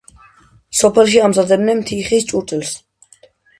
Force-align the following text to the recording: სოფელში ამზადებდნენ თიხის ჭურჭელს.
სოფელში 0.79 1.21
ამზადებდნენ 1.27 1.85
თიხის 1.93 2.27
ჭურჭელს. 2.33 2.75